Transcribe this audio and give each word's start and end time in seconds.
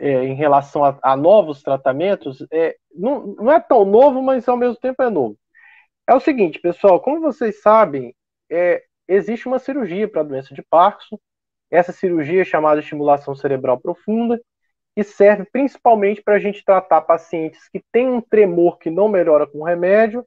é, 0.00 0.24
em 0.24 0.34
relação 0.34 0.82
a, 0.82 0.98
a 1.02 1.16
novos 1.16 1.62
tratamentos, 1.62 2.44
é, 2.50 2.74
não, 2.94 3.26
não 3.26 3.52
é 3.52 3.60
tão 3.60 3.84
novo, 3.84 4.22
mas 4.22 4.48
ao 4.48 4.56
mesmo 4.56 4.76
tempo 4.76 5.02
é 5.02 5.10
novo. 5.10 5.36
É 6.08 6.14
o 6.14 6.20
seguinte, 6.20 6.58
pessoal, 6.58 7.00
como 7.00 7.20
vocês 7.20 7.60
sabem, 7.60 8.14
é, 8.50 8.82
existe 9.06 9.46
uma 9.46 9.58
cirurgia 9.58 10.08
para 10.08 10.22
a 10.22 10.24
doença 10.24 10.54
de 10.54 10.62
Parkinson. 10.62 11.18
Essa 11.70 11.92
cirurgia 11.92 12.42
é 12.42 12.44
chamada 12.44 12.80
estimulação 12.80 13.34
cerebral 13.34 13.78
profunda, 13.78 14.40
que 14.96 15.04
serve 15.04 15.44
principalmente 15.52 16.22
para 16.22 16.34
a 16.34 16.38
gente 16.38 16.64
tratar 16.64 17.02
pacientes 17.02 17.68
que 17.68 17.82
têm 17.92 18.08
um 18.08 18.20
tremor 18.20 18.78
que 18.78 18.90
não 18.90 19.08
melhora 19.08 19.46
com 19.46 19.62
remédio, 19.62 20.24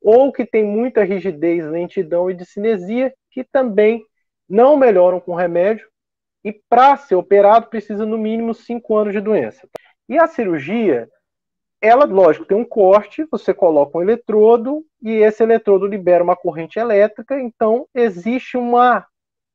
ou 0.00 0.32
que 0.32 0.46
tem 0.46 0.64
muita 0.64 1.02
rigidez, 1.02 1.66
lentidão 1.66 2.30
e 2.30 2.34
discinesia, 2.34 3.12
que 3.32 3.42
também 3.42 4.04
não 4.48 4.76
melhoram 4.76 5.18
com 5.20 5.34
remédio, 5.34 5.87
e 6.44 6.52
para 6.52 6.96
ser 6.96 7.14
operado 7.14 7.68
precisa 7.68 8.06
no 8.06 8.16
mínimo 8.16 8.54
5 8.54 8.96
anos 8.96 9.12
de 9.12 9.20
doença. 9.20 9.68
E 10.08 10.18
a 10.18 10.26
cirurgia, 10.26 11.08
ela, 11.80 12.04
lógico, 12.04 12.46
tem 12.46 12.56
um 12.56 12.64
corte, 12.64 13.26
você 13.30 13.52
coloca 13.52 13.98
um 13.98 14.02
eletrodo 14.02 14.84
e 15.02 15.10
esse 15.10 15.42
eletrodo 15.42 15.86
libera 15.86 16.24
uma 16.24 16.36
corrente 16.36 16.78
elétrica, 16.78 17.40
então 17.40 17.86
existe 17.94 18.56
uma 18.56 19.06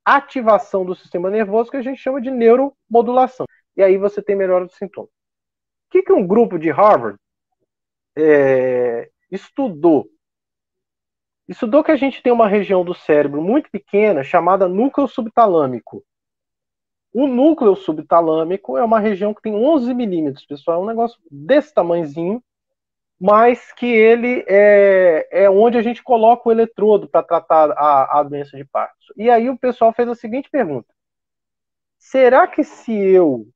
ativação 0.05 0.85
do 0.85 0.95
sistema 0.95 1.29
nervoso 1.29 1.71
que 1.71 1.77
a 1.77 1.81
gente 1.81 2.01
chama 2.01 2.21
de 2.21 2.29
neuromodulação. 2.29 3.45
E 3.75 3.81
aí 3.81 3.97
você 3.97 4.21
tem 4.21 4.35
melhora 4.35 4.65
dos 4.65 4.75
sintomas. 4.75 5.09
O 5.09 5.91
que, 5.91 6.03
que 6.03 6.13
um 6.13 6.25
grupo 6.25 6.59
de 6.59 6.69
Harvard 6.69 7.17
é, 8.15 9.09
estudou? 9.31 10.07
Estudou 11.47 11.83
que 11.83 11.91
a 11.91 11.95
gente 11.95 12.21
tem 12.21 12.31
uma 12.31 12.47
região 12.47 12.85
do 12.85 12.93
cérebro 12.93 13.41
muito 13.41 13.69
pequena 13.69 14.23
chamada 14.23 14.67
núcleo 14.67 15.07
subtalâmico. 15.07 16.03
O 17.13 17.27
núcleo 17.27 17.75
subtalâmico 17.75 18.77
é 18.77 18.83
uma 18.83 18.99
região 18.99 19.33
que 19.33 19.41
tem 19.41 19.53
11 19.53 19.93
milímetros, 19.93 20.45
pessoal, 20.45 20.81
é 20.81 20.83
um 20.83 20.87
negócio 20.87 21.19
desse 21.29 21.71
tamanhozinho, 21.71 22.43
mas 23.19 23.71
que 23.71 23.85
ele 23.85 24.43
é, 24.47 25.27
é 25.43 25.49
onde 25.49 25.77
a 25.77 25.81
gente 25.83 26.01
coloca 26.01 26.49
o 26.49 26.51
eletrodo 26.51 27.07
para 27.07 27.21
tratar 27.21 27.71
a, 27.71 28.19
a 28.19 28.23
doença 28.23 28.57
de 28.57 28.65
Parkinson. 28.65 29.13
E 29.15 29.29
aí 29.29 29.49
o 29.49 29.57
pessoal 29.57 29.93
fez 29.93 30.09
a 30.09 30.15
seguinte 30.15 30.49
pergunta: 30.49 30.91
será 31.99 32.47
que 32.47 32.63
se 32.63 32.91
eu 32.91 33.47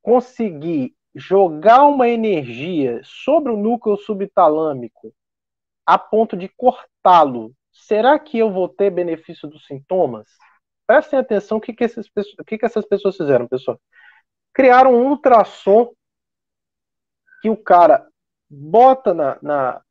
conseguir 0.00 0.94
jogar 1.14 1.84
uma 1.84 2.08
energia 2.08 3.00
sobre 3.02 3.50
o 3.50 3.56
núcleo 3.56 3.96
subtalâmico 3.96 5.12
a 5.84 5.98
ponto 5.98 6.36
de 6.36 6.48
cortá-lo, 6.48 7.52
será 7.72 8.18
que 8.18 8.38
eu 8.38 8.50
vou 8.50 8.68
ter 8.68 8.90
benefício 8.90 9.48
dos 9.48 9.66
sintomas? 9.66 10.28
Prestem 10.86 11.18
atenção 11.18 11.58
o 11.58 11.60
que, 11.60 11.72
que, 11.72 11.84
esses, 11.84 12.06
o 12.38 12.44
que, 12.44 12.58
que 12.58 12.66
essas 12.66 12.86
pessoas 12.86 13.16
fizeram, 13.16 13.48
pessoal. 13.48 13.80
Criaram 14.52 14.94
um 14.94 15.08
ultrassom 15.08 15.92
que 17.42 17.50
o 17.50 17.56
cara 17.56 18.06
bota 18.48 19.12
na, 19.12 19.38
na, 19.42 19.82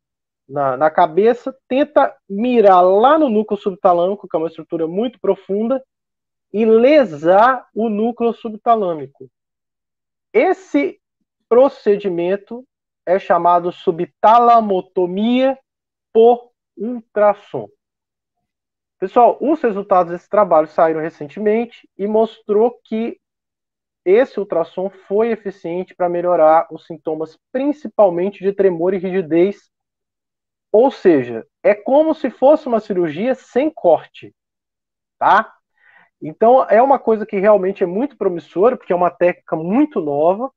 na, 0.48 0.78
na, 0.78 0.90
cabeça, 0.90 1.56
tenta 1.68 2.16
mirar 2.30 2.82
lá 2.82 3.20
no 3.20 3.30
núcleo 3.30 3.60
subtalâmico, 3.60 4.28
que 4.28 4.36
é 4.36 4.40
uma 4.40 4.48
estrutura 4.48 4.88
muito 4.88 5.20
profunda, 5.20 5.84
e 6.52 6.66
lesar 6.66 7.68
o 7.74 7.90
núcleo 7.90 8.34
subtalâmico. 8.34 9.30
Esse 10.32 11.00
procedimento 11.50 12.66
é 13.06 13.20
chamado 13.20 13.72
subtalamotomia 13.72 15.58
por 16.14 16.52
ultrassom. 16.78 17.70
Pessoal, 19.00 19.38
os 19.42 19.62
resultados 19.62 20.12
desse 20.12 20.30
trabalho 20.30 20.68
saíram 20.68 21.02
recentemente 21.02 21.88
e 21.98 22.08
mostrou 22.08 22.80
que 22.84 23.20
esse 24.06 24.40
ultrassom 24.40 24.90
foi 24.90 25.32
eficiente 25.32 25.96
para 25.96 26.08
melhorar 26.08 26.68
os 26.72 26.86
sintomas, 26.86 27.38
principalmente 27.52 28.44
de 28.44 28.54
tremor 28.54 28.94
e 28.94 28.98
rigidez. 28.98 29.70
Ou 30.72 30.92
seja, 30.92 31.46
é 31.64 31.74
como 31.74 32.14
se 32.14 32.30
fosse 32.30 32.68
uma 32.68 32.80
cirurgia 32.80 33.34
sem 33.36 33.70
corte, 33.70 34.34
tá? 35.18 35.54
Então 36.22 36.64
é 36.70 36.82
uma 36.82 37.00
coisa 37.00 37.26
que 37.26 37.40
realmente 37.40 37.84
é 37.84 37.88
muito 37.88 38.18
promissora, 38.18 38.78
porque 38.78 38.94
é 38.94 38.96
uma 38.96 39.12
técnica 39.12 39.56
muito 39.56 40.00
nova 40.00 40.52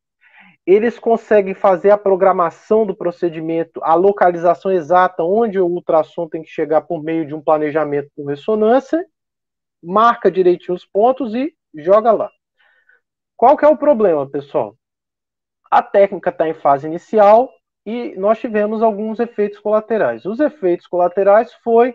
eles 0.69 0.99
conseguem 0.99 1.55
fazer 1.55 1.89
a 1.89 1.97
programação 1.97 2.85
do 2.85 2.95
procedimento, 2.95 3.81
a 3.83 3.95
localização 3.95 4.71
exata 4.71 5.23
onde 5.23 5.59
o 5.59 5.67
ultrassom 5.67 6.29
tem 6.29 6.43
que 6.43 6.51
chegar 6.51 6.83
por 6.83 7.03
meio 7.03 7.27
de 7.27 7.35
um 7.35 7.41
planejamento 7.41 8.11
com 8.15 8.27
ressonância, 8.27 9.03
marca 9.83 10.31
direitinho 10.31 10.77
os 10.77 10.85
pontos 10.85 11.35
e 11.35 11.57
joga 11.75 12.13
lá. 12.13 12.31
Qual 13.35 13.57
que 13.57 13.65
é 13.65 13.69
o 13.69 13.79
problema, 13.79 14.29
pessoal? 14.29 14.77
A 15.71 15.83
técnica 15.83 16.29
está 16.29 16.47
em 16.47 16.53
fase 16.53 16.87
inicial 16.87 17.51
e 17.87 18.15
nós 18.17 18.39
tivemos 18.39 18.83
alguns 18.83 19.19
efeitos 19.21 19.59
colaterais. 19.61 20.27
Os 20.27 20.39
efeitos 20.39 20.87
colaterais 20.87 21.51
foi 21.65 21.95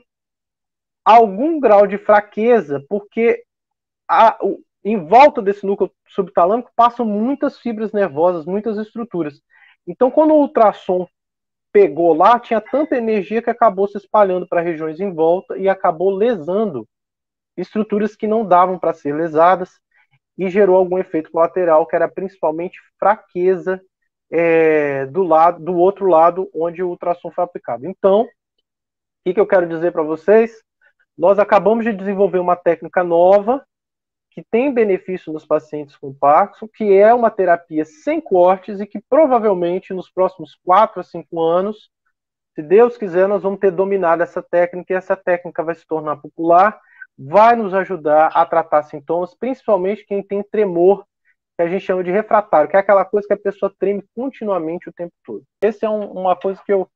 algum 1.05 1.59
grau 1.59 1.85
de 1.85 1.99
fraqueza, 1.99 2.83
porque 2.89 3.43
a, 4.09 4.35
em 4.83 5.05
volta 5.05 5.41
desse 5.41 5.65
núcleo 5.65 5.91
subtalâmico 6.07 6.71
passam 6.75 7.05
muitas 7.05 7.57
fibras 7.59 7.91
nervosas, 7.93 8.45
muitas 8.45 8.77
estruturas. 8.77 9.41
Então, 9.87 10.11
quando 10.11 10.31
o 10.31 10.41
ultrassom 10.41 11.07
pegou 11.71 12.13
lá, 12.13 12.39
tinha 12.39 12.61
tanta 12.61 12.95
energia 12.95 13.41
que 13.41 13.49
acabou 13.49 13.87
se 13.87 13.97
espalhando 13.97 14.47
para 14.47 14.61
regiões 14.61 14.99
em 14.99 15.11
volta 15.11 15.57
e 15.57 15.67
acabou 15.67 16.11
lesando 16.11 16.87
estruturas 17.57 18.15
que 18.15 18.27
não 18.27 18.45
davam 18.45 18.77
para 18.77 18.93
ser 18.93 19.13
lesadas 19.15 19.71
e 20.37 20.49
gerou 20.49 20.75
algum 20.75 20.97
efeito 20.97 21.31
colateral, 21.31 21.85
que 21.85 21.95
era 21.95 22.07
principalmente 22.07 22.79
fraqueza 22.99 23.81
é, 24.31 25.05
do 25.07 25.23
lado, 25.23 25.63
do 25.63 25.75
outro 25.75 26.07
lado 26.07 26.49
onde 26.53 26.83
o 26.83 26.89
ultrassom 26.89 27.31
foi 27.31 27.43
aplicado. 27.43 27.85
Então, 27.85 28.21
o 28.23 28.27
que, 29.25 29.33
que 29.33 29.39
eu 29.39 29.47
quero 29.47 29.67
dizer 29.67 29.91
para 29.91 30.03
vocês? 30.03 30.51
Nós 31.17 31.37
acabamos 31.39 31.85
de 31.85 31.93
desenvolver 31.93 32.39
uma 32.39 32.55
técnica 32.55 33.03
nova 33.03 33.63
que 34.33 34.43
tem 34.43 34.73
benefício 34.73 35.31
nos 35.31 35.45
pacientes 35.45 35.95
com 35.95 36.13
Parkinson, 36.13 36.67
que 36.67 36.91
é 36.91 37.13
uma 37.13 37.29
terapia 37.29 37.85
sem 37.85 38.19
cortes 38.19 38.79
e 38.79 38.87
que 38.87 38.99
provavelmente 38.99 39.93
nos 39.93 40.09
próximos 40.09 40.57
4 40.65 40.99
a 40.99 41.03
5 41.03 41.41
anos, 41.41 41.89
se 42.55 42.61
Deus 42.61 42.97
quiser, 42.97 43.27
nós 43.27 43.43
vamos 43.43 43.59
ter 43.59 43.71
dominado 43.71 44.23
essa 44.23 44.41
técnica 44.41 44.93
e 44.93 44.95
essa 44.95 45.15
técnica 45.15 45.63
vai 45.63 45.75
se 45.75 45.85
tornar 45.85 46.17
popular, 46.17 46.79
vai 47.17 47.55
nos 47.55 47.73
ajudar 47.73 48.27
a 48.33 48.45
tratar 48.45 48.83
sintomas, 48.83 49.35
principalmente 49.35 50.05
quem 50.05 50.23
tem 50.23 50.43
tremor, 50.43 51.05
que 51.55 51.63
a 51.63 51.67
gente 51.67 51.85
chama 51.85 52.03
de 52.03 52.11
refratário, 52.11 52.69
que 52.69 52.75
é 52.75 52.79
aquela 52.79 53.05
coisa 53.05 53.27
que 53.27 53.33
a 53.33 53.37
pessoa 53.37 53.73
treme 53.77 54.03
continuamente 54.15 54.89
o 54.89 54.93
tempo 54.93 55.13
todo. 55.23 55.43
Essa 55.61 55.85
é 55.85 55.89
um, 55.89 56.11
uma 56.11 56.35
coisa 56.35 56.59
que 56.65 56.73
eu 56.73 56.89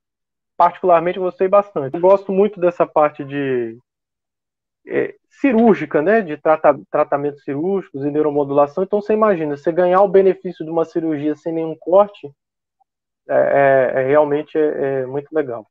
particularmente 0.56 1.20
gostei 1.20 1.48
bastante. 1.48 1.94
Eu 1.94 2.02
gosto 2.02 2.32
muito 2.32 2.60
dessa 2.60 2.86
parte 2.86 3.24
de 3.24 3.78
é, 4.88 5.16
cirúrgica, 5.30 6.02
né, 6.02 6.22
de 6.22 6.38
trata, 6.38 6.78
tratamentos 6.90 7.44
cirúrgicos 7.44 8.04
e 8.04 8.12
neuromodulação. 8.12 8.84
Então 8.84 9.02
você 9.02 9.14
imagina, 9.14 9.56
você 9.56 9.72
ganhar 9.72 10.02
o 10.02 10.08
benefício 10.08 10.66
de 10.66 10.72
uma 10.72 10.86
cirurgia 10.86 11.36
sem 11.36 11.54
nenhum 11.54 11.76
corte, 11.80 12.32
é, 13.30 13.94
é, 13.96 14.02
é 14.02 14.08
realmente 14.08 14.58
é, 14.58 15.02
é 15.02 15.06
muito 15.06 15.32
legal. 15.34 15.68